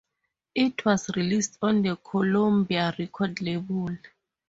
It 0.55 0.83
was 0.83 1.15
released 1.15 1.59
on 1.61 1.83
the 1.83 1.95
Columbia 1.95 2.91
record 2.97 3.39
label. 3.39 3.95